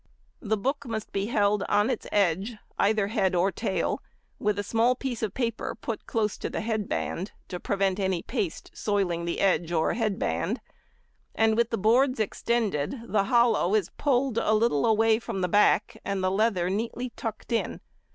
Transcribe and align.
The 0.41 0.57
book 0.57 0.87
must 0.87 1.11
be 1.11 1.27
held 1.27 1.61
on 1.69 1.91
its 1.91 2.07
edge, 2.11 2.55
either 2.79 3.09
head 3.09 3.35
or 3.35 3.51
tail, 3.51 4.01
with 4.39 4.57
a 4.57 4.63
small 4.63 4.95
piece 4.95 5.21
of 5.21 5.35
paper 5.35 5.75
put 5.75 6.07
close 6.07 6.39
to 6.39 6.49
the 6.49 6.61
head 6.61 6.89
band 6.89 7.33
to 7.49 7.59
prevent 7.59 7.99
any 7.99 8.23
paste 8.23 8.71
soiling 8.73 9.25
the 9.25 9.39
edge 9.39 9.71
or 9.71 9.93
head 9.93 10.17
band, 10.17 10.59
and 11.35 11.55
with 11.55 11.69
the 11.69 11.77
boards 11.77 12.19
extended, 12.19 12.99
the 13.09 13.25
hollow 13.25 13.75
is 13.75 13.91
pulled 13.95 14.39
a 14.39 14.53
little 14.53 14.87
away 14.87 15.19
from 15.19 15.41
the 15.41 15.47
back 15.47 16.01
and 16.03 16.23
the 16.23 16.31
leather 16.31 16.67
neatly 16.67 17.11
tucked 17.15 17.51
in. 17.51 17.79